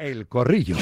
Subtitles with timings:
[0.00, 0.76] El Corrillo.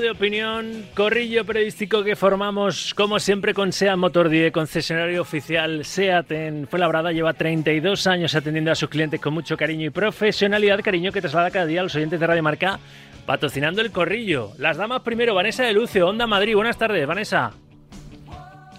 [0.00, 6.32] De opinión, corrillo periodístico que formamos, como siempre, con SEAT Motor 10, concesionario oficial SEAT
[6.32, 7.12] en Fuenlabrada.
[7.12, 11.50] Lleva 32 años atendiendo a sus clientes con mucho cariño y profesionalidad, cariño que traslada
[11.50, 12.80] cada día a los oyentes de Radio Marca,
[13.26, 14.52] patrocinando el corrillo.
[14.58, 16.56] Las damas primero, Vanessa de Lucio, Onda Madrid.
[16.56, 17.52] Buenas tardes, Vanessa.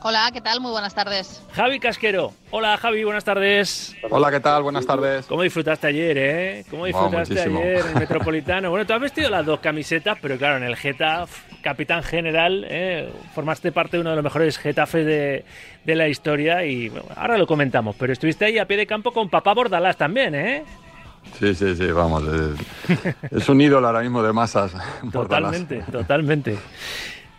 [0.05, 0.59] Hola, ¿qué tal?
[0.59, 1.41] Muy buenas tardes.
[1.53, 2.33] Javi Casquero.
[2.51, 3.95] Hola, Javi, buenas tardes.
[4.09, 4.61] Hola, ¿qué tal?
[4.61, 5.25] Buenas tardes.
[5.27, 6.65] ¿Cómo disfrutaste ayer, eh?
[6.69, 8.69] ¿Cómo disfrutaste ayer en el Metropolitano?
[8.69, 13.09] Bueno, tú has vestido las dos camisetas, pero claro, en el Getafe, capitán general, ¿eh?
[13.33, 15.45] formaste parte de uno de los mejores Getafes de,
[15.85, 19.13] de la historia y bueno, ahora lo comentamos, pero estuviste ahí a pie de campo
[19.13, 20.65] con papá Bordalás también, ¿eh?
[21.39, 22.23] Sí, sí, sí, vamos.
[22.27, 24.73] Es, es un ídolo ahora mismo de masas.
[25.13, 26.57] Totalmente, totalmente.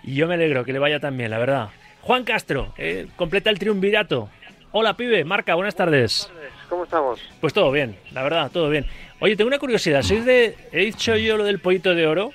[0.02, 1.68] Y yo me alegro que le vaya tan bien, la verdad.
[2.04, 4.28] Juan Castro, eh, completa el triunvirato.
[4.72, 6.30] Hola, pibe, Marca, buenas tardes.
[6.68, 7.18] ¿Cómo estamos?
[7.40, 8.84] Pues todo bien, la verdad, todo bien.
[9.20, 10.02] Oye, tengo una curiosidad.
[10.02, 10.54] ¿Sois de.
[10.70, 12.32] He dicho yo lo del pollito de oro,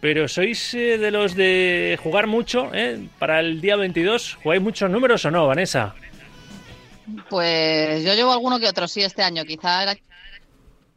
[0.00, 2.98] pero ¿sois eh, de los de jugar mucho eh?
[3.20, 4.38] para el día 22?
[4.42, 5.94] ¿Jugáis muchos números o no, Vanessa?
[7.30, 9.44] Pues yo llevo alguno que otro, sí, este año.
[9.44, 9.84] Quizá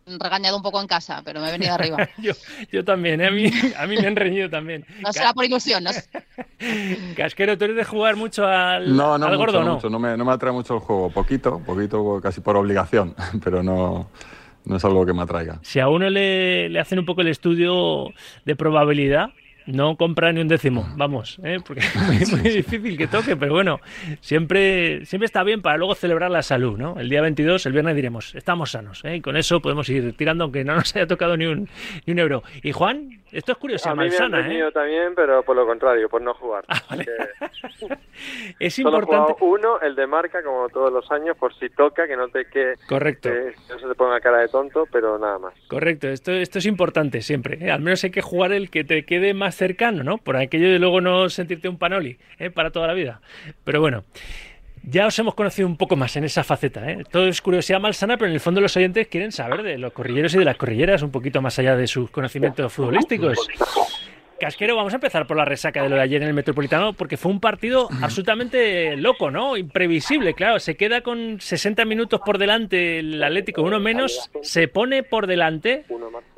[0.06, 1.98] regañado un poco en casa, pero me he venido arriba.
[2.18, 2.34] yo,
[2.72, 3.28] yo también, ¿eh?
[3.28, 4.86] a, mí, a mí me han reñido también.
[5.02, 5.92] No será por ilusión, ¿no?
[7.16, 9.74] Casquero, ¿tú eres de jugar mucho al, no, no al mucho, gordo no no?
[9.76, 9.90] mucho.
[9.90, 11.10] No me, no me atrae mucho el juego.
[11.10, 14.10] Poquito, poquito, casi por obligación, pero no,
[14.66, 15.60] no es algo que me atraiga.
[15.64, 18.14] Si a uno le, le hacen un poco el estudio
[18.46, 19.32] de probabilidad,
[19.66, 21.60] no compra ni un décimo, vamos, ¿eh?
[21.66, 21.82] porque
[22.20, 23.80] es muy, muy difícil que toque, pero bueno,
[24.22, 27.00] siempre, siempre está bien para luego celebrar la salud, ¿no?
[27.00, 29.18] El día 22, el viernes diremos, estamos sanos, ¿eh?
[29.18, 31.68] y con eso podemos ir tirando aunque no nos haya tocado ni un,
[32.06, 32.44] ni un euro.
[32.64, 34.72] Y Juan, esto es curiosidad A mí me han malsana, ¿eh?
[34.72, 36.64] también, pero por lo contrario, por no jugar.
[36.68, 37.06] Ah, vale.
[38.60, 39.34] Es Solo importante...
[39.34, 42.46] jugado uno, el de marca, como todos los años, por si toca, que no te
[42.46, 43.30] que, Correcto.
[43.30, 45.54] que no se te ponga cara de tonto, pero nada más.
[45.68, 47.58] Correcto, esto, esto es importante siempre.
[47.60, 47.72] ¿eh?
[47.72, 50.18] Al menos hay que jugar el que te quede más cercano, ¿no?
[50.18, 52.50] Por aquello de luego no sentirte un panoli ¿eh?
[52.50, 53.20] para toda la vida.
[53.66, 54.06] Pero bueno,
[54.88, 56.90] ya os hemos conocido un poco más en esa faceta.
[56.90, 57.04] ¿eh?
[57.10, 60.34] Todo es curiosidad malsana, pero en el fondo los oyentes quieren saber de los corrilleros
[60.36, 63.48] y de las corrilleras un poquito más allá de sus conocimientos futbolísticos.
[64.46, 67.18] Casquero, vamos a empezar por la resaca de lo de ayer en el Metropolitano, porque
[67.18, 69.58] fue un partido absolutamente loco, ¿no?
[69.58, 70.60] Imprevisible, claro.
[70.60, 75.86] Se queda con 60 minutos por delante el Atlético, uno menos, se pone por delante,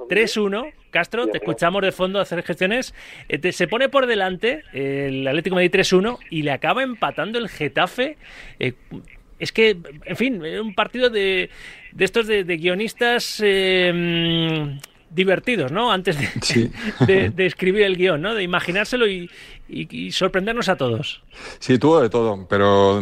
[0.07, 0.72] 3-1.
[0.90, 2.96] Castro, te escuchamos de fondo hacer gestiones.
[3.28, 8.16] Eh, se pone por delante el Atlético Madrid 3-1 y le acaba empatando el Getafe.
[8.57, 8.72] Eh,
[9.38, 9.75] es que,
[10.06, 11.50] en fin, era un partido de,
[11.91, 14.79] de estos de, de guionistas eh,
[15.09, 15.91] divertidos, ¿no?
[15.91, 16.72] Antes de, Sí.
[17.06, 18.34] de- de escribir el guion, ¿no?
[18.34, 19.29] De imaginárselo y,
[19.69, 21.23] y- y sorprendernos a todos.
[21.59, 23.00] Sí, tuvo de todo, pero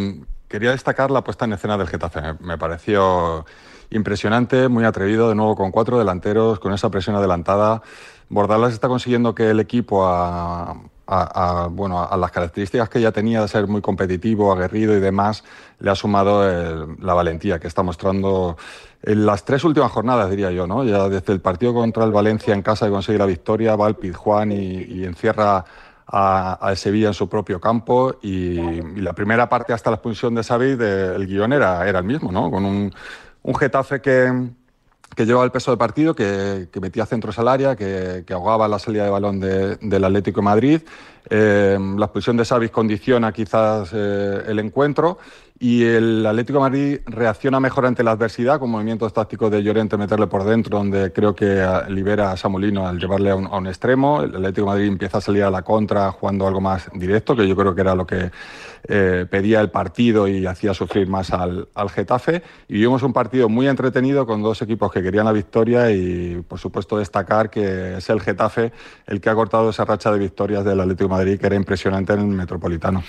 [0.48, 2.22] quería destacar la puesta en escena del Getafe.
[2.22, 3.46] Me- Me pareció
[3.90, 7.82] impresionante, muy atrevido, de nuevo con cuatro delanteros, con esa presión adelantada.
[8.30, 10.76] Bordalas está consiguiendo que el equipo, a,
[11.08, 15.44] a- bueno, a las características que ya tenía de ser muy competitivo, aguerrido y demás,
[15.80, 18.58] le ha sumado la valentía que está mostrando
[19.04, 20.84] en las tres últimas jornadas, diría yo, ¿no?
[20.84, 23.96] Ya desde el partido contra el Valencia en casa de conseguir la victoria, va al
[23.98, 25.64] Pizjuán y, encierra
[26.08, 30.72] a, Sevilla en su propio campo y, la primera parte hasta la expulsión de Xavi,
[30.72, 32.50] el guion era, era el mismo, ¿no?
[32.50, 32.94] Con un,
[33.44, 34.50] un Getafe que,
[35.16, 38.68] que llevaba el peso del partido, que, que metía centros al área, que, que ahogaba
[38.68, 40.82] la salida de balón de- del Atlético Madrid.
[41.30, 45.18] Eh, la expulsión de Xavi condiciona quizás eh, el encuentro
[45.58, 50.28] y el Atlético Madrid reacciona mejor ante la adversidad con movimientos tácticos de Llorente meterle
[50.28, 54.22] por dentro, donde creo que ah, libera a Samulino al llevarle a un, extremo.
[54.22, 57.56] El Atlético Madrid empieza a salir a la contra jugando algo más directo, que yo
[57.56, 58.32] creo que era lo que
[58.90, 62.44] eh, pedía el partido y hacía sufrir más al, Getafe.
[62.68, 66.60] Y vimos un partido muy entretenido con dos equipos que querían la victoria y, por
[66.60, 68.74] supuesto, destacar que es el Getafe
[69.08, 72.20] el que ha cortado esa racha de victorias del Atlético Madrid, que era impresionante en
[72.20, 73.02] el Metropolitano.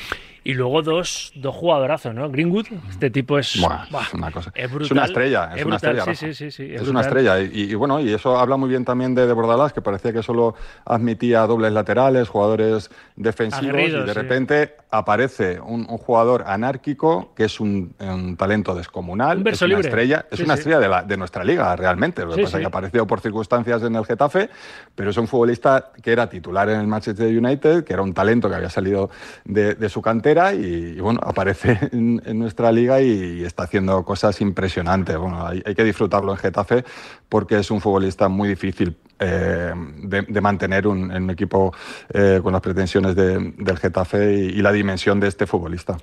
[0.49, 2.31] Y luego dos, dos jugadorazos, ¿no?
[2.31, 4.53] Greenwood, este tipo es, Buah, buah, es una cosa.
[4.55, 4.97] es Es brutal.
[4.97, 6.17] una estrella, es, Es una brutal, estrella.
[6.17, 6.35] sí, Rafa.
[6.35, 7.27] sí, sí, sí, es es una brutal.
[7.27, 7.53] estrella.
[7.53, 10.23] Y, y bueno, y eso habla muy bien también de, de Bordalás, que parecía que
[10.23, 10.55] solo
[10.85, 17.59] admitía dobles laterales, jugadores defensivos, y de repente aparece un, un jugador anárquico que es
[17.59, 19.39] un, un talento descomunal.
[19.39, 19.89] Un verso es una libre.
[19.89, 22.25] estrella, es una estrella de, la- de nuestra liga, realmente.
[22.25, 24.49] Lo que pasa es que apareció por circunstancias en el Getafe,
[24.95, 28.49] pero es un futbolista que era titular en el Manchester United, que era un talento
[28.49, 29.11] que había salido
[29.45, 35.17] de, de su cantera y, bueno, aparece en, nuestra liga y, está haciendo cosas impresionantes.
[35.17, 36.85] Bueno, hay que disfrutarlo en Getafe
[37.29, 39.73] porque es un futbolista muy difícil eh,
[40.03, 41.73] de, mantener un, un equipo
[42.13, 45.97] eh, con las pretensiones del Getafe y, la dimensión de este futbolista.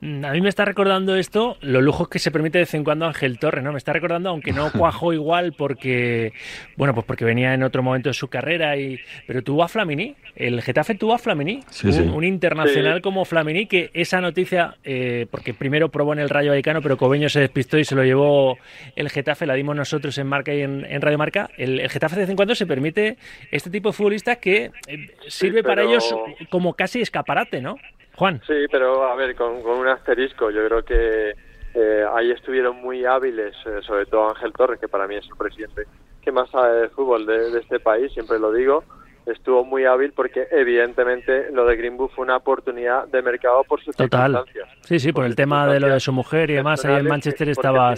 [0.00, 2.84] Mm, a mí me está recordando esto, los lujos que se permite de vez en
[2.84, 3.72] cuando Ángel Torres, ¿no?
[3.72, 6.32] Me está recordando, aunque no cuajó igual porque,
[6.76, 10.14] bueno, pues porque venía en otro momento de su carrera, y pero tuvo a Flamini,
[10.36, 15.88] el Getafe tuvo a Flamini, un, internacional como Flamini, que esa noticia, eh, porque primero
[15.88, 18.58] probó en el Rayo Vallecano, pero Cobeño se despistó y se lo llevó
[18.94, 22.16] el Getafe, la dimos nosotros en Marca y en, en Radio Marca, el, el Getafe
[22.16, 23.16] de vez en cuando se permite
[23.50, 26.14] este tipo de futbolistas que eh, sirve para ellos
[26.50, 27.76] como casi escaparate, ¿no?
[28.16, 28.40] Juan.
[28.46, 31.34] Sí, pero a ver, con, un asterisco, yo creo que
[31.74, 35.36] eh, ahí estuvieron muy hábiles, eh, sobre todo Ángel Torres, que para mí es el
[35.36, 35.84] presidente
[36.20, 38.84] que más sabe de fútbol de, este país, siempre lo digo,
[39.24, 43.96] estuvo muy hábil porque evidentemente lo de Greenwood fue una oportunidad de mercado por sus
[43.96, 44.44] Total.
[44.82, 47.48] Sí, sí, por, el tema de lo de su mujer y demás, ahí en Manchester
[47.48, 47.94] estaba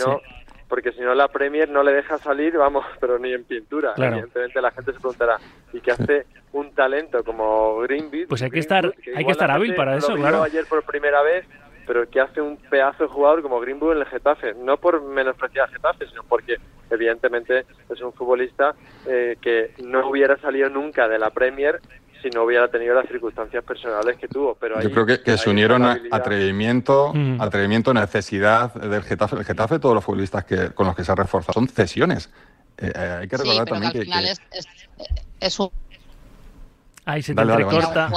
[0.71, 3.93] porque si no la Premier no le deja salir, vamos, pero ni en pintura.
[3.97, 5.37] Evidentemente la gente se preguntará,
[5.75, 8.29] ¿y qué hace un talento como Greenwood?
[8.29, 10.43] Pues hay que estar, hay que estar hábil para eso, claro.
[10.43, 11.45] ayer por primera vez,
[11.87, 15.67] pero que hace un pedazo de jugador como Greenwood en el Getafe, no por menospreciar
[15.67, 16.57] al Getafe, sino porque
[16.89, 18.75] evidentemente es un futbolista
[19.07, 21.81] eh, que no hubiera salido nunca de la Premier
[22.23, 24.55] si no hubiera tenido las circunstancias personales que tuvo.
[24.55, 27.41] Pero Yo creo que, se unieron atrevimiento, mm.
[27.41, 29.37] atrevimiento, necesidad del Getafe.
[29.37, 32.31] El Getafe, todos los futbolistas que, con los que se ha reforzado son cesiones.
[32.79, 34.07] Eh, eh, hay que recordar también que,
[35.41, 35.71] Es, un
[37.07, 38.11] Ahí se te entrecorta.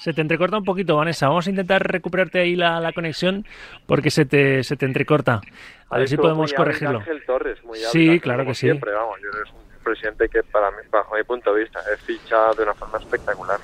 [0.00, 1.28] se te entrecorta un poquito, Vanessa.
[1.28, 3.46] Vamos a intentar recuperarte ahí la, conexión
[3.86, 5.40] porque se te, se te entrecorta.
[5.90, 7.02] A ver si podemos corregirlo.
[7.92, 8.66] sí, claro que sí.
[8.66, 9.28] Siempre, vamos, yo
[9.82, 13.58] presidente que para mí, bajo mi punto de vista es ficha de una forma espectacular.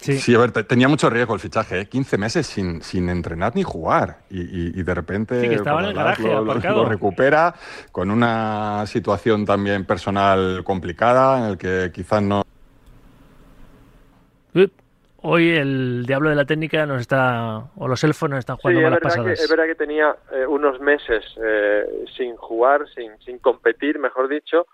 [0.00, 0.34] Sí.
[0.34, 1.86] a ver, tenía mucho riesgo el fichaje, ¿eh?
[1.86, 6.22] 15 meses sin, sin entrenar ni jugar y, de repente sí, estaba en el garaje,
[6.22, 7.54] lo, recupera
[7.90, 12.42] con una situación también personal complicada en el que quizás no...
[15.20, 18.84] Hoy el diablo de la técnica nos está, o los elfos nos están jugando sí,
[18.84, 19.40] malas pasadas.
[19.40, 24.68] es verdad que tenía eh, unos meses eh, sin jugar, sin, sin competir, mejor dicho,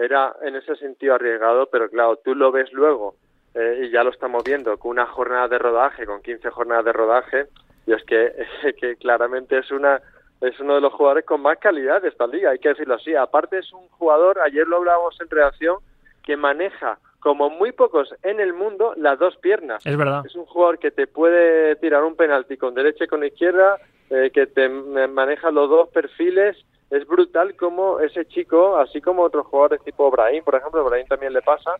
[0.00, 3.14] era en ese sentido arriesgado, pero claro, tú lo ves luego
[3.54, 6.92] eh, y ya lo estamos viendo con una jornada de rodaje, con 15 jornadas de
[6.92, 7.46] rodaje,
[7.86, 8.32] y es que,
[8.80, 10.00] que claramente es una
[10.40, 13.14] es uno de los jugadores con más calidad de esta liga, hay que decirlo así.
[13.14, 15.76] Aparte es un jugador, ayer lo hablábamos en reacción,
[16.22, 19.84] que maneja como muy pocos en el mundo las dos piernas.
[19.84, 20.24] Es verdad.
[20.24, 23.76] Es un jugador que te puede tirar un penalti con derecha y con izquierda,
[24.08, 26.56] eh, que te maneja los dos perfiles
[26.90, 31.32] es brutal como ese chico, así como otros jugadores tipo Brahim, por ejemplo, Brahim también
[31.32, 31.72] le pasa,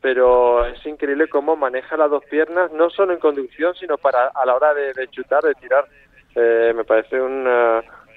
[0.00, 4.46] pero es increíble cómo maneja las dos piernas, no solo en conducción, sino para a
[4.46, 5.84] la hora de, chutar, de tirar.
[6.34, 7.46] Eh, me parece un,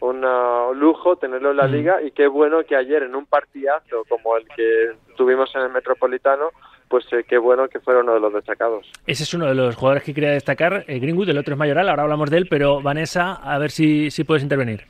[0.02, 1.72] un lujo tenerlo en la mm.
[1.72, 5.70] liga y qué bueno que ayer en un partidazo como el que tuvimos en el
[5.70, 6.50] Metropolitano,
[6.88, 8.86] pues eh, qué bueno que fuera uno de los destacados.
[9.08, 11.90] Ese es uno de los jugadores que quería destacar, eh, Greenwood, el otro es Mayoral,
[11.90, 14.86] ahora hablamos de él, pero Vanessa, a ver si, si puedes intervenir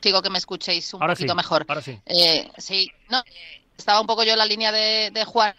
[0.00, 1.64] digo que me escuchéis un poquito mejor.
[1.68, 2.00] Ahora sí.
[2.06, 3.22] Eh, sí, no,
[3.76, 5.56] estaba un poco yo en la línea de, de jugar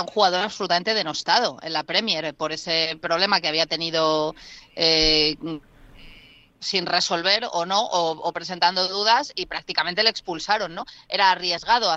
[0.00, 4.34] un jugador absolutamente denostado en la Premier por ese problema que había tenido
[4.76, 5.36] eh,
[6.60, 10.84] sin resolver o no, o, presentando dudas y prácticamente le expulsaron, ¿no?
[11.08, 11.96] Era arriesgado.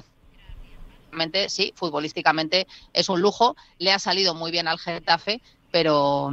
[1.49, 6.31] Sí, futbolísticamente es un lujo, le ha salido muy bien al Getafe, pero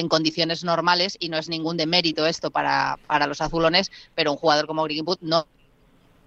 [0.00, 4.38] en condiciones normales y no es ningún demérito esto para, para los azulones, pero un
[4.38, 5.46] jugador como Greenwood no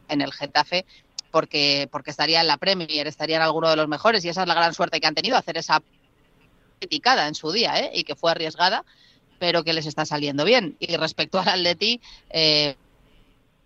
[0.09, 0.85] en el Getafe
[1.31, 4.47] porque, porque estaría en la Premier, estaría en alguno de los mejores y esa es
[4.47, 5.81] la gran suerte que han tenido, hacer esa
[6.79, 7.91] criticada en su día ¿eh?
[7.93, 8.85] y que fue arriesgada,
[9.39, 10.75] pero que les está saliendo bien.
[10.79, 12.75] Y respecto al Atleti, eh,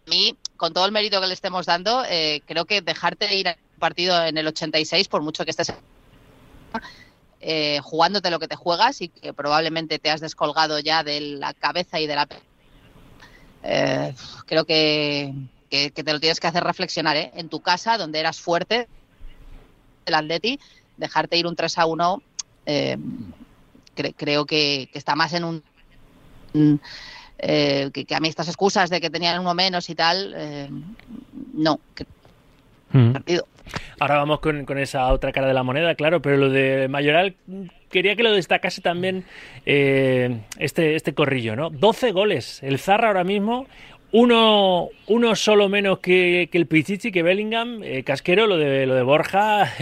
[0.05, 3.47] a mí, con todo el mérito que le estemos dando, eh, creo que dejarte ir
[3.47, 5.73] al partido en el 86, por mucho que estés
[7.43, 11.55] eh, jugándote lo que te juegas y que probablemente te has descolgado ya de la
[11.55, 12.27] cabeza y de la...
[13.63, 14.13] Eh,
[14.45, 15.33] creo que,
[15.71, 17.31] que, te lo tienes que hacer reflexionar, ¿eh?
[17.33, 18.87] En tu casa, donde eras fuerte,
[20.05, 20.59] el Atleti,
[20.97, 22.23] dejarte ir un 3 a 1,
[22.67, 22.97] eh,
[24.17, 25.63] creo que, está más en un...
[27.41, 30.69] que, a mí estas excusas de que tenían uno menos y tal,
[31.53, 31.79] no.
[32.91, 33.13] Mm.
[33.13, 33.47] Partido.
[33.99, 37.35] Ahora vamos con, esa otra cara de la moneda, claro, pero lo de Mayoral
[37.89, 39.25] quería que lo destacase también
[39.65, 41.69] eh, este, este corrillo, ¿no?
[41.69, 42.63] 12 goles.
[42.63, 43.67] El Zarra ahora mismo,
[44.13, 49.03] Uno, uno solo menos que, el Pichichi, que Bellingham, eh, Casquero, lo de, lo de
[49.03, 49.71] Borja,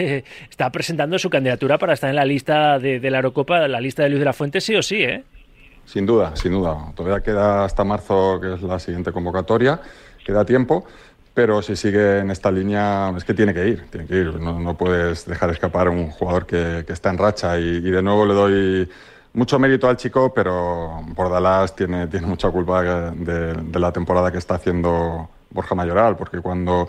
[0.49, 4.09] está presentando su candidatura para estar en la lista de, la Eurocopa, la lista de
[4.09, 5.23] Luis de la Fuente, sí o sí, ¿eh?
[5.85, 6.93] Sin duda, sin duda.
[6.95, 9.81] Todavía queda hasta marzo, que es la siguiente convocatoria,
[10.23, 10.85] queda tiempo,
[11.33, 14.39] pero si sigue en esta línea es que tiene que ir, tiene que ir.
[14.39, 18.33] No, puedes dejar escapar a un jugador que, está en racha y de nuevo le
[18.33, 18.89] doy
[19.33, 24.55] mucho mérito al chico, pero Bordalás tiene, tiene mucha culpa de, la temporada que está
[24.55, 26.87] haciendo Borja Mayoral, porque cuando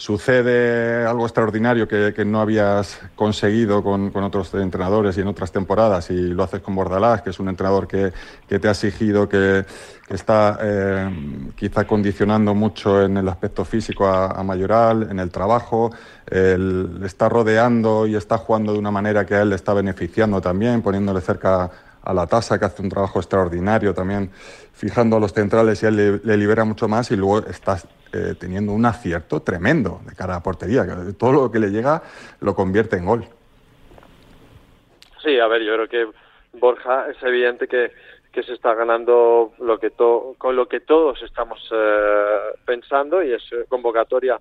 [0.00, 5.52] sucede algo extraordinario que, que no habías conseguido con, con, otros entrenadores y en otras
[5.52, 8.10] temporadas y lo haces con Bordalás, que es un entrenador que,
[8.48, 9.66] que te ha exigido, que,
[10.08, 15.92] está eh, quizá condicionando mucho en el aspecto físico a, a Mayoral, en el trabajo,
[16.26, 20.40] él está rodeando y está jugando de una manera que a él le está beneficiando
[20.40, 21.70] también, poniéndole cerca
[22.02, 24.30] a la tasa, que hace un trabajo extraordinario también,
[24.72, 28.72] fijando a los centrales y él le, libera mucho más y luego estás eh, teniendo
[28.72, 30.84] un acierto tremendo de cara a portería.
[31.18, 32.02] Todo lo que le llega
[32.40, 33.24] lo convierte en gol.
[35.22, 36.18] Sí, a ver, yo creo que
[36.58, 37.92] Borja es evidente que,
[38.32, 39.90] que se está ganando lo que
[40.38, 44.40] con lo que todos estamos eh, pensando y es convocatoria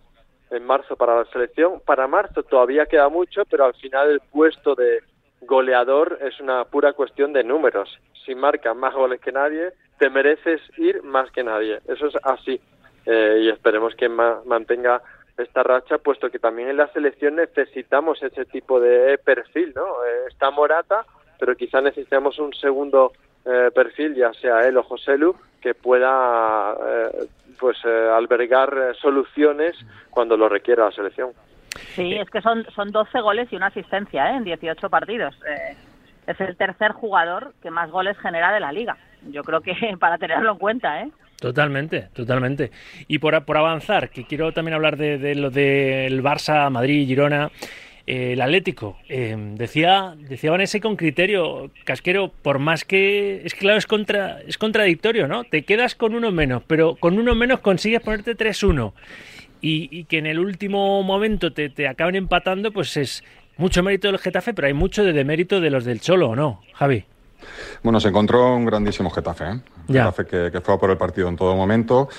[0.52, 1.82] en marzo para la selección.
[1.86, 5.04] Para marzo todavía queda mucho, pero al final el puesto de
[5.42, 8.00] goleador es una pura cuestión de números.
[8.26, 11.80] Si marcas más goles que nadie, te mereces ir más que nadie.
[11.88, 12.60] Eso es así.
[13.06, 15.02] Eh, y esperemos que mantenga
[15.38, 19.86] esta racha, puesto que también en la selección necesitamos ese tipo de perfil, ¿no?
[20.06, 21.06] Eh, está Morata,
[21.40, 23.14] pero quizá necesitamos un segundo
[23.46, 26.76] eh, perfil, ya sea él o José Lu, que pueda
[27.60, 29.76] pues albergar soluciones
[30.10, 31.32] cuando lo requiera la selección.
[31.96, 34.38] Sí, es que son, son 12 goles y una asistencia ¿eh?
[34.38, 35.36] en 18 partidos.
[35.48, 35.76] Eh,
[36.28, 38.98] es el tercer jugador que más goles genera de la liga.
[39.30, 41.12] Yo creo que para tenerlo en cuenta, ¿eh?
[41.40, 42.72] Totalmente, totalmente.
[43.08, 47.52] Y por, por avanzar, que quiero también hablar de, lo del Barça, Madrid, Girona.
[48.06, 53.78] Eh, el Atlético, eh, decía, decía Vanessa con criterio, Casquero, por más que, es claro,
[53.78, 55.44] es, contra, es contradictorio, ¿no?
[55.44, 58.94] Te quedas con uno menos, pero con uno menos consigues ponerte 3-1
[59.62, 63.24] y, que en el último momento te, te acaben empatando, pues es
[63.58, 66.64] mucho mérito del Getafe, pero hay mucho de demérito de los del Cholo, ¿o no,
[66.74, 67.06] Javi?
[67.84, 69.60] Bueno, se encontró un grandísimo Getafe, ¿eh?
[69.88, 72.10] Getafe que, que, fue por el partido en todo momento,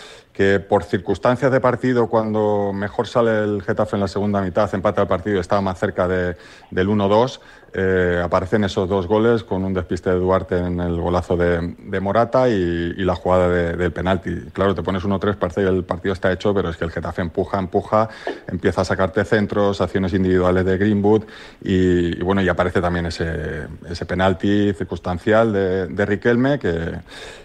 [0.41, 5.03] que por circunstancias de partido, cuando mejor sale el Getafe en la segunda mitad, empata
[5.03, 6.35] el partido, estaba más cerca de,
[6.71, 7.41] del 1-2,
[7.75, 12.49] eh, aparecen esos dos goles con un despiste de Duarte en el golazo de, Morata
[12.49, 14.35] y, la jugada del penalti.
[14.55, 17.21] Claro, te pones 1-3, parece que el partido está hecho, pero es que el Getafe
[17.21, 18.09] empuja, empuja,
[18.49, 21.25] empieza a sacarte centros, acciones individuales de Greenwood
[21.61, 27.01] y, bueno, y aparece también ese, ese penalti circunstancial de Riquelme que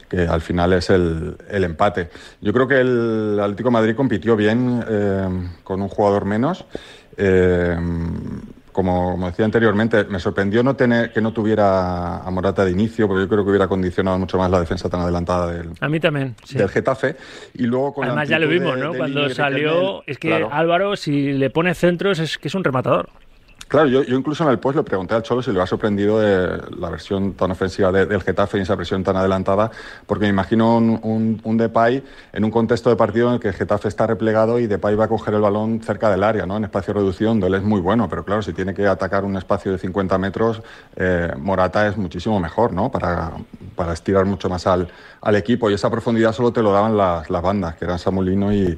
[0.10, 2.10] que al final es el, el, empate.
[2.42, 5.28] Yo creo que el Atlético Madrid compitió bien eh,
[5.64, 6.66] con un jugador menos.
[7.18, 7.78] Eh,
[8.76, 13.24] como, decía anteriormente, me sorprendió no tener que no tuviera a Morata de inicio, porque
[13.24, 16.36] yo creo que hubiera condicionado mucho más la defensa tan adelantada del, a mí también,
[16.52, 17.16] del Getafe.
[17.54, 18.94] Y luego con Además ya lo vimos, ¿no?
[18.94, 23.10] Cuando salió, es que Álvaro, si le pone centros, es que es un rematador.
[23.76, 26.62] Claro, yo, incluso en el post le pregunté al Cholo si le ha sorprendido eh,
[26.80, 29.70] la versión tan ofensiva del Getafe y esa presión tan adelantada,
[30.08, 32.02] porque me imagino un, un, Depay
[32.32, 35.04] en un contexto de partido en el que el Getafe está replegado y Depay va
[35.04, 36.56] a coger el balón cerca del área, ¿no?
[36.56, 39.36] en espacio reducido, donde él es muy bueno, pero claro, si tiene que atacar un
[39.36, 40.62] espacio de 50 metros,
[40.96, 42.90] eh, Morata es muchísimo mejor ¿no?
[42.90, 43.34] para,
[43.76, 44.88] para estirar mucho más al,
[45.20, 48.54] al equipo y esa profundidad solo te lo daban las, las bandas, que eran Samulino
[48.54, 48.78] y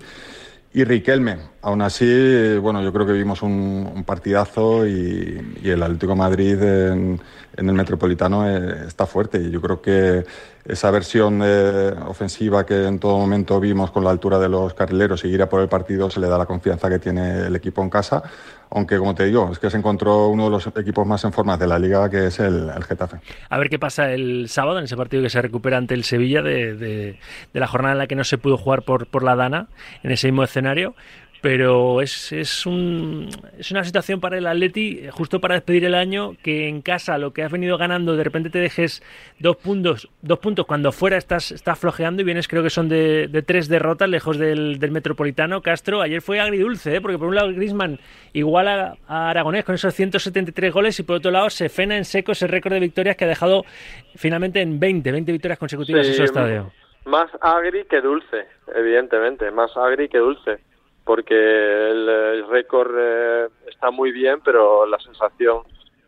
[0.74, 1.38] y Riquelme.
[1.62, 7.20] Aún así, bueno, yo creo que vimos un, partidazo y, el Atlético Madrid en,
[7.56, 9.40] el Metropolitano eh, está fuerte.
[9.40, 10.24] Y yo creo que
[10.66, 15.24] esa versión eh, ofensiva que en todo momento vimos con la altura de los carrileros
[15.26, 17.82] y ir a por el partido se le da la confianza que tiene el equipo
[17.82, 18.22] en casa.
[18.70, 21.58] Aunque, como te digo, es que se encontró uno de los equipos más en forma
[21.58, 23.18] de la liga, que es el, Getafe.
[23.50, 26.42] A ver qué pasa el sábado en ese partido que se recupera ante el Sevilla
[26.42, 27.18] de,
[27.54, 29.68] la jornada en la que no se pudo jugar por la Dana,
[30.04, 30.96] en ese mismo escenario
[31.41, 36.36] pero es, es, un, es una situación para el Atleti, justo para despedir el año,
[36.41, 39.03] que en casa lo que has venido ganando, de repente te dejes
[39.39, 43.27] dos puntos, dos puntos cuando fuera estás, estás flojeando y vienes, creo que son de,
[43.27, 45.62] de tres derrotas lejos del, del, Metropolitano.
[45.62, 47.01] Castro, ayer fue agridulce, ¿eh?
[47.01, 48.00] porque por un lado Grisman
[48.34, 52.32] iguala a, Aragonés con esos 173 goles y por otro lado se fena en seco
[52.32, 53.63] ese récord de victorias que ha dejado
[54.15, 56.72] finalmente en 20, 20 victorias consecutivas en su estadio.
[57.06, 60.60] Más agri que dulce, evidentemente, más agri que dulce
[61.08, 65.62] porque el, récord eh, está muy bien, pero la sensación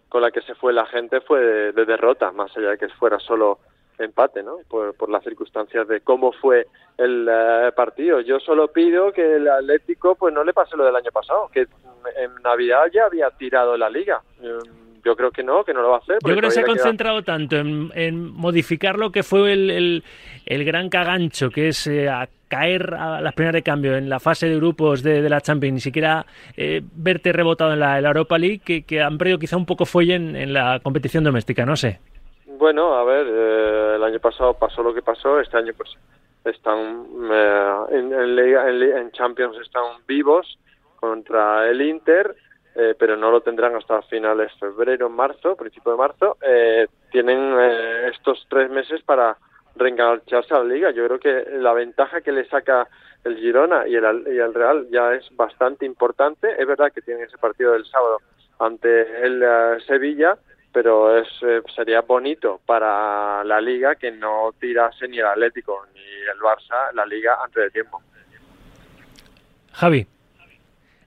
[0.09, 1.39] con la que se fue la gente fue
[1.71, 3.59] de, derrota, más allá de que fuera solo
[3.97, 4.57] empate, ¿no?
[4.67, 8.19] Por, por las circunstancias de cómo fue el eh, partido.
[8.19, 11.61] Yo solo pido que el Atlético pues no le pase lo del año pasado, que
[11.61, 14.21] en Navidad ya había tirado la liga.
[14.41, 16.17] Mm, yo creo que no, que no lo va a hacer.
[16.25, 20.03] Yo creo que se ha concentrado tanto en, modificar lo que fue el,
[20.45, 22.09] el, gran cagancho, que es eh,
[22.49, 25.79] caer a las primeras de cambio en la fase de grupos de, la Champions, ni
[25.79, 26.25] siquiera
[26.57, 30.35] eh, verte rebotado en la, Europa League, que, han perdido quizá un poco fuelle en,
[30.35, 31.99] en la competición doméstica, no sé.
[32.59, 35.91] Bueno, a ver, eh, el año pasado pasó lo que pasó, este año pues
[36.43, 40.59] están eh, en, en, Champions están vivos
[40.97, 42.35] contra el Inter,
[42.75, 46.37] eh, pero no lo tendrán hasta finales de febrero, marzo, principio de marzo.
[47.13, 47.57] tienen
[48.11, 49.37] estos tres meses para
[49.75, 50.91] reengancharse a la liga.
[50.91, 52.87] Yo creo que la ventaja que le saca
[53.23, 56.49] el Girona y el, y Real ya es bastante importante.
[56.57, 58.19] Es verdad que tienen ese partido del sábado
[58.59, 59.43] ante el
[59.85, 60.37] Sevilla,
[60.71, 66.01] pero es, eh, sería bonito para la liga que no tirase ni el Atlético ni
[66.01, 68.01] el Barça la liga antes de tiempo.
[69.73, 70.05] Javi.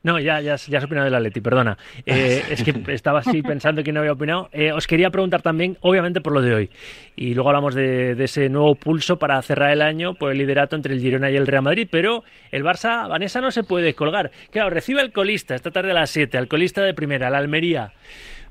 [0.02, 1.78] No, ya, ya, ya has opinado del Atleti, perdona.
[2.06, 4.48] Eh, es que estaba así pensando que no había opinado.
[4.52, 6.70] Eh, os quería preguntar también, obviamente, por lo de hoy.
[7.14, 10.74] Y luego hablamos de, de, ese nuevo pulso para cerrar el año por el liderato
[10.74, 11.86] entre el Girona y el Real Madrid.
[11.90, 14.32] Pero el Barça, Vanessa, no se puede colgar.
[14.50, 17.92] Claro, recibe al colista esta tarde a las 7, al colista de primera, la Almería.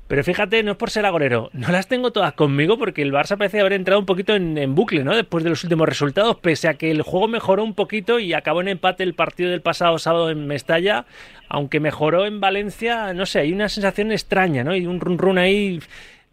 [0.08, 3.38] Pero fíjate, no es por ser agorero, no las tengo todas conmigo porque el Barça
[3.38, 5.16] parece haber entrado un poquito en, bucle, ¿no?
[5.16, 8.60] Después de los últimos resultados, pese a que el juego mejoró un poquito y acabó
[8.60, 11.06] en empate el partido del pasado sábado en Mestalla,
[11.48, 14.76] aunque mejoró en Valencia, no sé, hay una sensación extraña, ¿no?
[14.76, 15.80] Y un run run ahí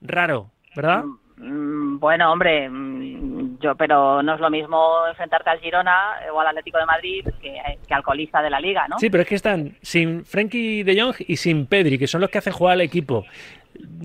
[0.02, 1.06] raro, ¿verdad?
[1.38, 6.48] Mm, bueno, hombre, mm, yo, pero no es lo mismo enfrentarte al Girona o al
[6.48, 7.58] Atlético de Madrid que,
[7.88, 9.00] que al colista de la liga, ¿no?
[9.00, 12.30] Sí, pero es que están sin Frenkie de Jong y sin Pedri, que son los
[12.30, 13.26] que hacen jugar al equipo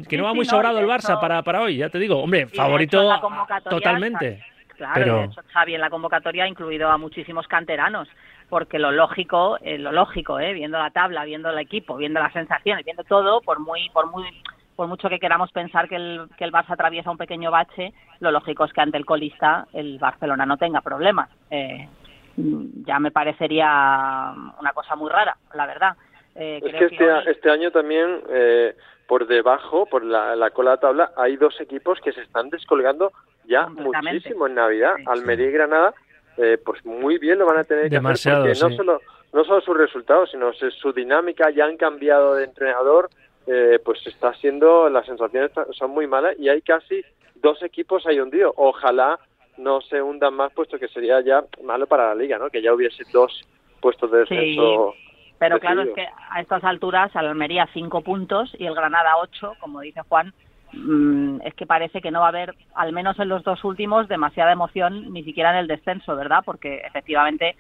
[0.09, 2.23] que no va muy sobrado el Barça para, para hoy, ya te digo.
[2.23, 3.09] Hombre, favorito
[3.69, 4.45] totalmente.
[4.77, 5.31] Claro, pero...
[5.53, 8.09] Xavi en la convocatoria ha incluido a muchísimos canteranos,
[8.49, 12.33] porque lo lógico, eh, lo lógico, eh, viendo la tabla, viendo el equipo, viendo las
[12.33, 14.27] sensaciones, viendo todo, por muy, por muy,
[14.75, 18.33] por mucho que queramos pensar que el, que el Barça atraviesa un pequeño bache, lo
[18.33, 21.31] lógico es que ante el colista el Barcelona no tenga problemas.
[21.51, 21.89] Eh,
[22.37, 25.97] ya me parecería una cosa muy rara, la verdad.
[26.37, 28.75] Eh, es que, este, este, año también eh,
[29.07, 33.13] por debajo, por la, cola de tabla, hay dos equipos que se están descolgando
[33.45, 34.95] ya muchísimo en Navidad.
[35.07, 35.95] Almería y Granada,
[36.37, 39.01] eh, pues muy bien lo van a tener que hacer porque no solo
[39.35, 43.11] no solo sus resultados, sino su dinámica, ya han cambiado de entrenador,
[43.49, 48.21] eh, pues está siendo, las sensaciones son muy malas y hay casi dos equipos ahí
[48.21, 48.55] hundidos.
[48.57, 49.19] Ojalá
[49.57, 52.49] no se hundan más, puesto que sería ya malo para la liga, ¿no?
[52.49, 53.45] Que ya hubiese dos
[53.81, 54.95] puestos de descenso.
[55.39, 59.55] Pero claro, es que a estas alturas al Almería cinco puntos y el Granada ocho,
[59.61, 60.33] como dice Juan,
[60.73, 64.09] mm, es que parece que no va a haber, al menos en los dos últimos,
[64.09, 66.43] demasiada emoción ni siquiera en el descenso, ¿verdad?
[66.45, 67.57] Porque efectivamente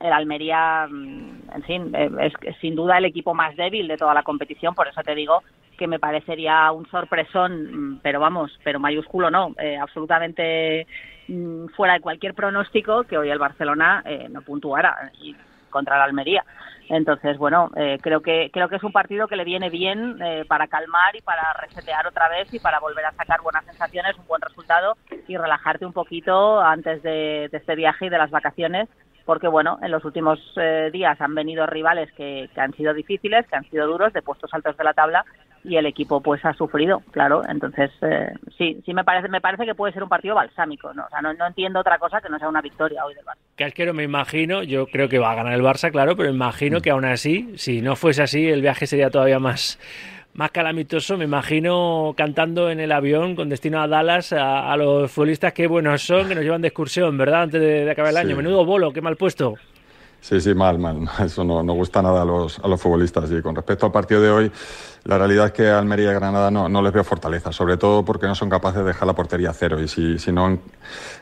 [0.00, 4.14] el Almería, mm, en fin, eh, es, sin duda el equipo más débil de toda
[4.14, 5.42] la competición, por eso te digo
[5.76, 10.86] que me parecería un sorpresón, mm, pero vamos, pero mayúsculo no, eh, absolutamente
[11.76, 15.12] fuera de cualquier pronóstico que hoy el Barcelona eh, no puntuara
[15.70, 16.44] contra el Almería.
[16.88, 20.44] Entonces, bueno, eh, creo que creo que es un partido que le viene bien eh,
[20.48, 24.26] para calmar y para resetear otra vez y para volver a sacar buenas sensaciones, un
[24.26, 28.88] buen resultado y relajarte un poquito antes de, este viaje y de las vacaciones,
[29.26, 33.46] porque bueno, en los últimos eh, días han venido rivales que, que han sido difíciles,
[33.48, 35.24] que han sido duros, de puestos altos de la tabla
[35.64, 37.42] y el equipo pues ha sufrido, claro.
[37.48, 41.04] Entonces, eh, sí, sí me parece, me parece que puede ser un partido balsámico, ¿no?
[41.04, 43.38] O sea, no, entiendo otra cosa que no sea una victoria hoy del Barça.
[43.56, 46.16] Que es que no me imagino, yo creo que va a ganar el Barça, claro,
[46.16, 49.78] pero imagino que aún así, si no fuese así, el viaje sería todavía más
[50.34, 55.52] más calamitoso, me imagino cantando en el avión con destino a Dallas a, los futbolistas
[55.52, 57.42] que buenos son, que nos llevan de excursión, ¿verdad?
[57.42, 58.36] Antes de, acabar el año.
[58.36, 59.54] Menudo bolo, qué mal puesto.
[60.20, 61.08] Sí, sí, mal, mal.
[61.24, 63.30] Eso no, no gusta nada a los, a los futbolistas.
[63.32, 64.52] Y con respecto al partido de hoy,
[65.04, 68.26] la realidad es que Almería y Granada no, no les veo fortaleza, sobre todo porque
[68.26, 69.80] no son capaces de dejar la portería cero.
[69.80, 70.58] Y si, si no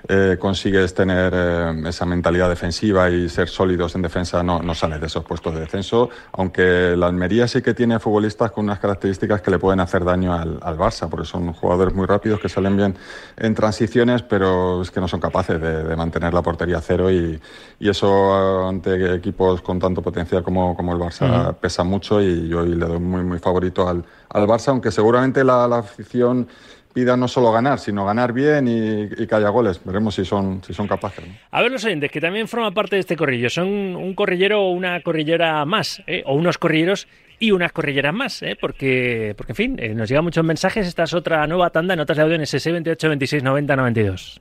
[0.08, 5.00] eh, consigues tener eh, esa mentalidad defensiva y ser sólidos en defensa, no, no sales
[5.00, 6.10] de esos puestos de descenso.
[6.32, 10.32] Aunque la Almería sí que tiene futbolistas con unas características que le pueden hacer daño
[10.32, 12.96] al, al Barça, porque son jugadores muy rápidos que salen bien
[13.36, 17.10] en transiciones, pero es que no son capaces de, mantener la portería cero.
[17.10, 17.40] Y,
[17.78, 22.20] y, eso ante equipos con tanto potencial como, como el Barça pesa mucho.
[22.20, 26.48] Y yo le doy muy, muy favorito al, al Barça, aunque seguramente la, afición
[26.92, 29.80] pida no solo ganar, sino ganar bien y, que haya goles.
[29.84, 31.24] Veremos si son, si son capaces.
[31.50, 33.50] A ver los oyentes, que también forman parte de este corrillo.
[33.50, 36.22] Son un corrillero o una corrillera más, ¿eh?
[36.24, 37.06] o unos corrilleros
[37.38, 38.56] y unas corrilleras más, ¿eh?
[38.58, 40.86] porque, porque, en fin, eh, nos llegan muchos mensajes.
[40.86, 44.40] Esta es otra nueva tanda, notas de audio en ss 28 26 90 92.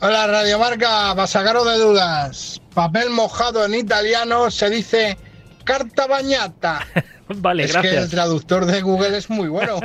[0.00, 2.60] Hola, Radiomarca, para sacaros de dudas.
[2.74, 5.16] Papel mojado en italiano se dice
[5.64, 6.86] carta bañata.
[7.36, 7.94] vale, es gracias.
[7.94, 9.80] que el traductor de Google es muy bueno.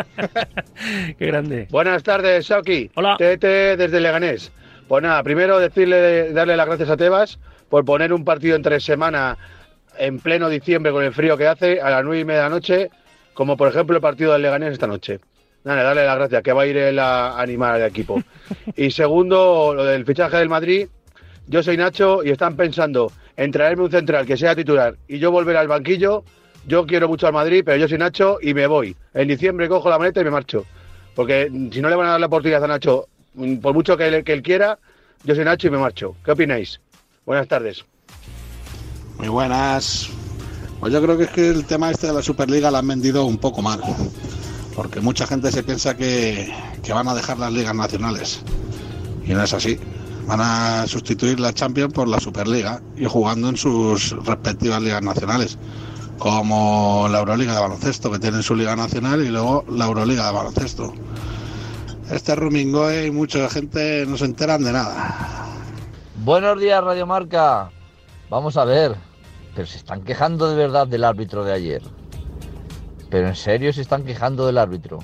[1.17, 1.67] Qué grande.
[1.69, 2.91] Buenas tardes, Shoki.
[2.95, 3.15] Hola.
[3.17, 4.51] Tete desde Leganés.
[4.87, 9.37] Pues nada, primero decirle, darle las gracias a Tebas por poner un partido entre semana
[9.97, 12.55] en pleno diciembre con el frío que hace a las nueve y media de la
[12.55, 12.89] noche,
[13.33, 15.19] como por ejemplo el partido del Leganés esta noche.
[15.63, 18.21] Nada, darle las gracias, que va a ir él a animar al equipo.
[18.75, 20.87] Y segundo, lo del fichaje del Madrid,
[21.47, 25.31] yo soy Nacho y están pensando en traerme un central que sea titular y yo
[25.31, 26.23] volver al banquillo.
[26.65, 28.93] Yo quiero mucho al Madrid, pero yo soy Nacho y me voy.
[29.13, 30.65] En diciembre cojo la maleta y me marcho.
[31.15, 34.07] Porque si no le van a dar la oportunidad a Nacho, mm, por mucho que
[34.07, 34.77] él, que quiera,
[35.23, 36.15] yo soy Nacho y me marcho.
[36.25, 36.81] ¿Qué opináis?
[37.25, 37.85] Buenas tardes.
[39.17, 40.09] Muy buenas.
[40.79, 43.25] Pues yo creo que es que el tema este de la Superliga la han vendido
[43.25, 43.79] un poco mal.
[44.75, 48.41] Porque mucha gente se piensa que, que van a dejar las ligas nacionales.
[49.25, 49.79] Y no es así.
[50.27, 55.57] Van a sustituir la Champions por la Superliga y jugando en sus respectivas ligas nacionales.
[56.19, 60.33] Como la Euroliga de baloncesto, que tiene su liga nacional, y luego la Euroliga de
[60.33, 60.93] baloncesto.
[62.11, 65.47] Este Rumingoe y mucha gente no se enteran de nada.
[66.25, 67.69] Buenos días, Radio Marca.
[68.29, 68.95] Vamos a ver,
[69.55, 71.81] pero se están quejando de verdad del árbitro de ayer.
[73.09, 74.99] Pero en serio se están quejando del árbitro.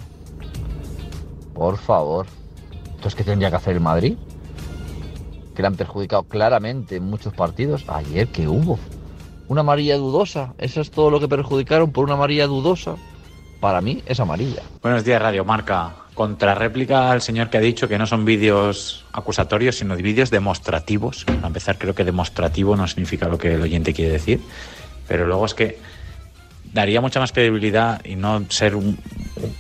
[1.54, 2.26] Por favor.
[2.86, 4.18] Entonces, ¿qué tendría que hacer el Madrid?
[5.56, 7.86] Que le han perjudicado claramente en muchos partidos.
[7.88, 8.80] Ayer, que hubo?
[9.48, 10.54] Una amarilla dudosa.
[10.58, 12.96] Eso es todo lo que perjudicaron por una amarilla dudosa.
[13.60, 14.62] Para mí es amarilla.
[14.82, 15.96] Buenos días, Radio Marca.
[16.16, 21.26] Contrarréplica al señor que ha dicho que no son vídeos acusatorios, sino vídeos demostrativos.
[21.26, 24.42] Para empezar, creo que demostrativo no significa lo que el oyente quiere decir.
[25.08, 25.80] Pero luego es que
[26.74, 28.98] daría mucha más credibilidad y no ser un,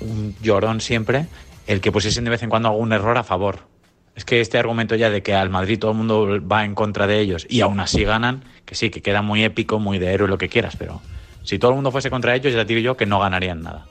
[0.01, 1.27] un llorón siempre
[1.67, 3.72] el que pusiesen de vez en cuando algún error a favor.
[4.15, 7.07] Es que este argumento ya de que al Madrid todo el mundo va en contra
[7.07, 10.27] de ellos y aún así ganan, que sí, que queda muy épico, muy de héroe,
[10.27, 11.01] lo que quieras, pero
[11.43, 13.85] si todo el mundo fuese contra ellos, ya digo yo que no ganarían nada.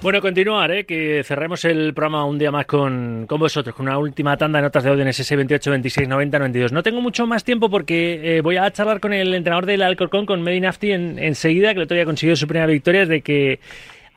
[0.00, 0.86] Bueno, continuar, ¿eh?
[0.86, 4.62] que cerremos el programa un día más con, con vosotros, con una última tanda de
[4.62, 6.72] notas de audio en ese 28, 26, 90, 92.
[6.72, 10.24] No tengo mucho más tiempo porque eh, voy a charlar con el entrenador del Alcorcón,
[10.24, 13.58] con Medi Nafti, en, enseguida, que el otro día consiguió su primera victoria desde que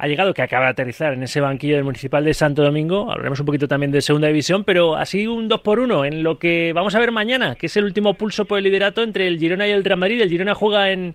[0.01, 3.11] ha llegado, que acaba de aterrizar en ese banquillo del Municipal de Santo Domingo.
[3.11, 6.39] Hablaremos un poquito también de Segunda División, pero así un 2 por 1 en lo
[6.39, 9.37] que vamos a ver mañana, que es el último pulso por el liderato entre el
[9.37, 10.19] Girona y el Real Madrid.
[10.19, 11.13] El Girona juega en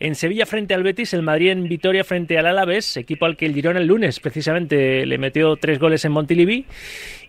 [0.00, 3.44] en Sevilla frente al Betis, el Madrid en Vitoria frente al Alavés, equipo al que
[3.44, 6.64] el Girona el lunes precisamente le metió tres goles en Montilivi.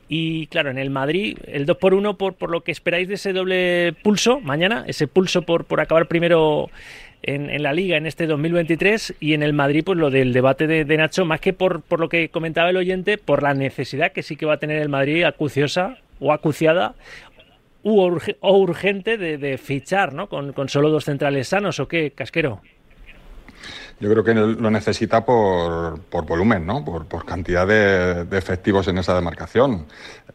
[0.08, 3.16] Y claro, en el Madrid, el 2 por 1 por, por lo que esperáis de
[3.16, 6.70] ese doble pulso mañana, ese pulso por, por acabar primero
[7.26, 10.68] en, en, la liga en este 2023 y en el Madrid, pues lo del debate
[10.68, 14.24] de, Nacho, más que por, por lo que comentaba el oyente, por la necesidad que
[14.24, 16.96] sí que va a tener el Madrid acuciosa o acuciada
[17.84, 20.28] o urgente de, de fichar, ¿no?
[20.28, 22.62] Con, con, solo dos centrales sanos, ¿o qué, Casquero?
[24.00, 26.84] Yo creo que lo necesita por, por volumen, ¿no?
[26.84, 29.86] Por, por cantidad de, de, efectivos en esa demarcación.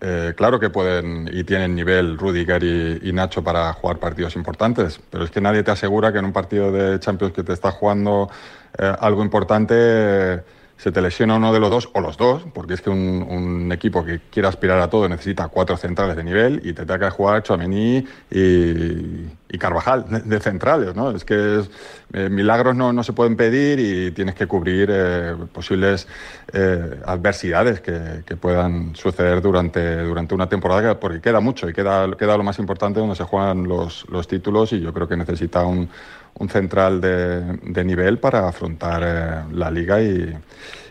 [0.01, 4.99] Eh, claro que pueden y tienen nivel Rudiger y, y, Nacho para jugar partidos importantes,
[5.11, 7.71] pero es que nadie te asegura que en un partido de Champions que te está
[7.71, 8.31] jugando
[8.79, 10.43] eh, algo importante.
[10.81, 14.03] Se te lesiona uno de los dos o los dos, porque es que un, equipo
[14.03, 17.43] que quiera aspirar a todo necesita cuatro centrales de nivel y te toca que jugar
[17.43, 17.99] Chouameni
[18.31, 21.11] y, y, Carvajal de, de, centrales, ¿no?
[21.11, 21.71] Es que es,
[22.15, 26.09] eh, milagros no, no, se pueden pedir y tienes que cubrir eh, posibles
[26.53, 32.11] eh, adversidades que, que, puedan suceder durante, durante una temporada, porque queda mucho y queda,
[32.17, 35.65] queda lo más importante donde se juegan los, los títulos y yo creo que necesita
[35.65, 35.89] un,
[36.39, 40.35] un central de, de, nivel para afrontar eh, la liga y,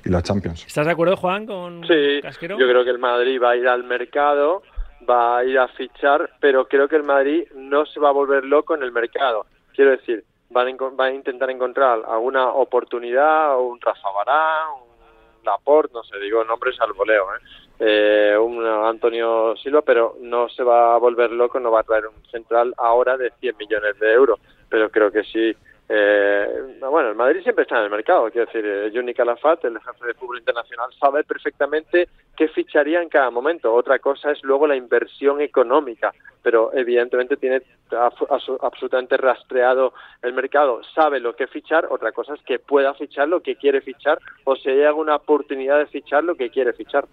[0.06, 0.66] y, la Champions.
[0.66, 2.58] ¿Estás de acuerdo, Juan, con sí, Casquero?
[2.58, 4.64] Yo creo que el Madrid va a ir al mercado,
[5.10, 8.46] va a ir a fichar, pero creo que el Madrid no se va a volver
[8.46, 9.46] loco en el mercado.
[9.74, 14.89] Quiero decir, van a, van a intentar encontrar alguna oportunidad, o un Rafa Barán, un
[15.44, 17.40] Laporte, no sé, digo nombres al voleo, ¿eh?
[17.82, 22.08] Eh, un Antonio Silva, pero no se va a volver loco, no va a traer
[22.08, 25.56] un central ahora de 100 millones de euros pero creo que sí.
[25.92, 29.80] Eh, bueno, el Madrid siempre está en el mercado, quiero decir, eh, Johnny Calafat, el
[29.80, 33.74] jefe de fútbol internacional, sabe perfectamente qué ficharía en cada momento.
[33.74, 37.64] Otra cosa es luego la inversión económica, pero evidentemente tiene
[38.62, 43.42] absolutamente rastreado el mercado, sabe lo que fichar, otra cosa es que pueda fichar lo
[43.42, 47.06] que quiere fichar o si hay alguna oportunidad de fichar lo que quiere fichar.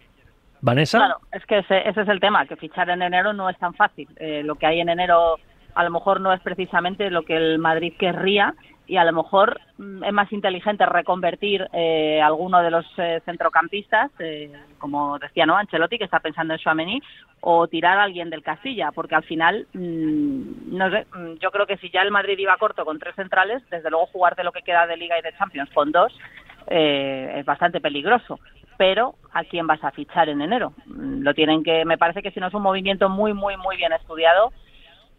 [0.61, 0.99] Vanessa.
[0.99, 3.73] Claro, es que ese, ese es el tema, que fichar en enero no es tan
[3.73, 4.09] fácil.
[4.17, 5.37] Eh, lo que hay en enero
[5.77, 8.55] a lo mejor no es precisamente lo que el Madrid querría
[8.87, 14.11] y a lo mejor mm, es más inteligente reconvertir eh, alguno de los eh, centrocampistas,
[14.21, 17.03] eh, como decía no Ancelotti, que está pensando en Suamení,
[17.41, 21.67] o tirar a alguien del Castilla, porque al final, mm, no sé, mm, yo creo
[21.67, 24.53] que si ya el Madrid iba corto con tres centrales, desde luego jugar de lo
[24.53, 26.13] que queda de Liga y de Champions con dos
[26.69, 28.39] eh, es bastante peligroso.
[28.79, 30.75] Pero ¿a quién vas a fichar en enero?
[30.87, 33.93] Lo tienen que, me parece que si no es un movimiento muy, muy, muy bien
[33.93, 34.53] estudiado,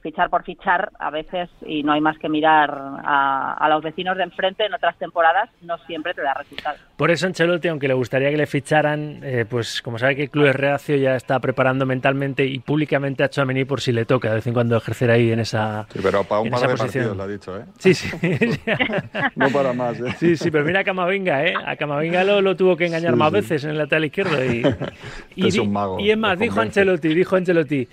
[0.02, 2.70] fichar por fichar a veces y no hay más que mirar
[3.04, 6.80] a, a los vecinos de enfrente en otras temporadas no siempre te da resultados.
[6.96, 10.30] Por eso Ancelotti, aunque le gustaría que le ficharan, eh, pues como sabe que el
[10.30, 14.30] club es reacio, ya está preparando mentalmente y públicamente a Chouameni por si le toca
[14.30, 16.88] de vez en cuando ejercer ahí en esa Sí, pero para un par de posición.
[16.88, 17.64] partidos lo ha dicho, ¿eh?
[17.80, 18.10] Sí, sí.
[19.36, 20.14] No para más, ¿eh?
[20.18, 21.54] Sí, sí, pero mira a Camavinga, ¿eh?
[21.66, 23.36] A Camavinga lo, lo tuvo que engañar Sí, más sí.
[23.36, 24.44] veces en el lateral izquierdo.
[24.46, 24.64] Y,
[25.36, 26.60] y, Es un mago, y es más, dijo.
[26.62, 27.88] Ancelotti, dijo Ancelotti,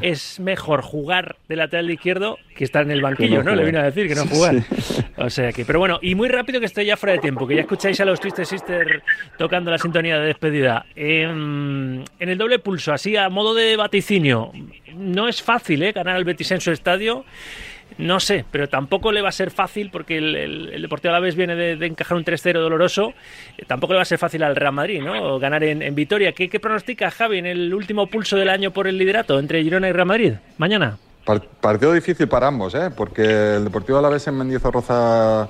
[0.00, 3.56] es mejor jugar de lateral izquierdo que estar en el banquillo, no ¿no?
[3.56, 4.56] Le vino a decir que no jugar.
[4.62, 5.02] sí.
[5.16, 7.54] O sea que, pero bueno, y muy rápido que estoy ya fuera de tiempo, que
[7.54, 9.02] ya escucháis a los Twisted Sister
[9.38, 10.86] tocando la sintonía de despedida.
[10.96, 14.50] Em, en el doble pulso, así a modo de vaticinio,
[14.94, 15.92] no es fácil, ¿eh?
[15.92, 17.24] Ganar al Betis en su estadio.
[17.98, 21.34] No sé, pero tampoco le va a ser fácil porque el, el, el Deportivo Alavés
[21.34, 23.12] viene de, de encajar un 3-0 doloroso.
[23.58, 25.38] eh, Tampoco le va a ser fácil al Real Madrid, ¿no?
[25.40, 26.32] Ganar en, en Vitoria.
[26.32, 29.88] ¿Qué, ¿Qué pronostica Javi en el último pulso del año por el liderato entre Girona
[29.88, 30.32] y Real Madrid?
[30.56, 30.98] Mañana.
[31.24, 32.90] Par- partido difícil para ambos, ¿eh?
[32.94, 35.48] porque el Deportivo Alavés en Mendizorroza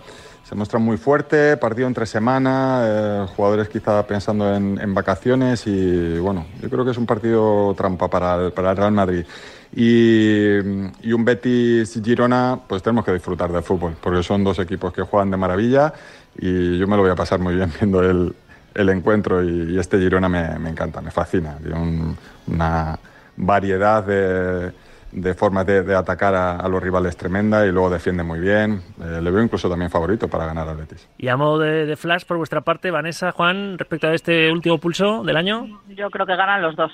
[0.50, 6.44] se muestra muy fuerte, partido entre semana, eh, jugadores quizá pensando en, vacaciones y bueno,
[6.60, 9.24] yo creo que es un partido trampa para el, Real Madrid.
[9.72, 15.02] Y, un Betis Girona, pues tenemos que disfrutar del fútbol, porque son dos equipos que
[15.02, 15.94] juegan de maravilla
[16.36, 18.34] y yo me lo voy a pasar muy bien viendo el,
[18.74, 21.56] encuentro y, este Girona me, encanta, me fascina.
[21.58, 22.16] Tiene un-
[22.48, 22.98] una
[23.36, 24.72] variedad de,
[25.12, 28.82] de formas de, de atacar a, a los rivales tremenda y luego defiende muy bien.
[29.02, 31.08] Eh, le veo incluso también favorito para ganar al Betis.
[31.18, 34.78] Y a modo de, de flash por vuestra parte, Vanessa, Juan, respecto a este último
[34.78, 36.92] pulso del año, Yo creo que ganan los dos,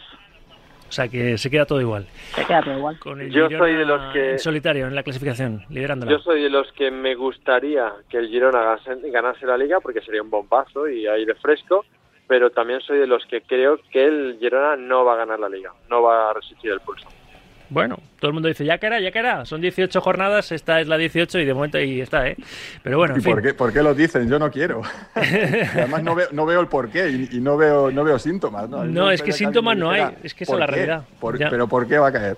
[0.88, 2.06] o sea que se queda todo igual.
[2.34, 2.98] se queda todo igual.
[2.98, 6.12] Con el Yo Girona soy de los que- en solitario en la clasificación, liderándola.
[6.12, 10.00] Yo soy de los que me gustaría que el Girona ganase, ganase la liga porque
[10.00, 11.84] sería un bombazo y aire fresco,
[12.28, 15.48] pero también soy de los que creo que el Girona no va a ganar la
[15.48, 17.06] liga, no va a resistir el pulso.
[17.68, 19.44] Bueno, todo el mundo dice, ya que era, ya que era.
[19.44, 22.36] Son 18 jornadas, esta es la 18 y de momento ahí está, ¿eh?
[22.82, 23.32] Pero bueno, en ¿Y fin.
[23.32, 24.28] por qué, por qué lo dicen?
[24.28, 24.82] Yo no quiero.
[25.14, 28.68] Además no veo, no veo el porqué y, y no, veo, no veo síntomas.
[28.68, 30.72] No, No, es que síntomas no hay, es que esa es ¿por la qué?
[30.72, 31.02] realidad.
[31.20, 32.36] ¿Por- pero ¿por qué va a caer?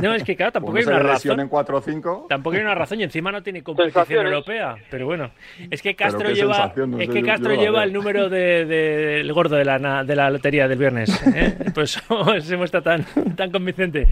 [0.00, 1.40] No, es que claro, tampoco hay una razón.
[1.40, 2.26] en 4 o 5.
[2.28, 4.76] Tampoco hay una razón y encima no tiene competición europea.
[4.90, 5.30] Pero bueno,
[5.70, 8.64] es que Castro qué lleva, no es sé, que Castro yo lleva el número de,
[8.64, 11.10] de- el gordo de la, na- de la lotería del viernes.
[11.34, 11.54] ¿eh?
[11.74, 12.00] Por eso
[12.40, 13.04] se muestra tan,
[13.36, 14.08] tan convincente.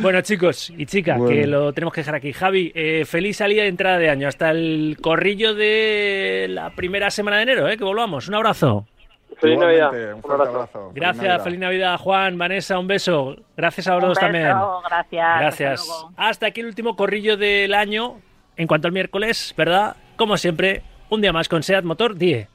[0.00, 1.34] Bueno, chicos y chicas, Bueno.
[1.34, 2.32] que lo tenemos que dejar aquí.
[2.32, 4.28] Javi, eh, feliz salida de entrada de año.
[4.28, 7.76] Hasta el corrillo de la primera semana de enero, ¿eh?
[7.76, 8.28] que volvamos.
[8.28, 8.86] Un abrazo.
[9.38, 9.90] Feliz Navidad.
[9.92, 10.72] Un Un fuerte abrazo.
[10.72, 11.44] Feliz Gracias, Navidad.
[11.44, 13.36] feliz Navidad, Juan, Vanessa, un beso.
[13.56, 14.44] Gracias a beso, también.
[14.88, 15.24] Gracias.
[15.26, 15.86] hasta Gracias.
[15.86, 16.12] luego.
[16.16, 18.20] Hasta aquí el último corrillo del año.
[18.56, 19.96] En cuanto al miércoles, ¿verdad?
[20.16, 22.48] Como siempre, un día más con SEAT Motor 10.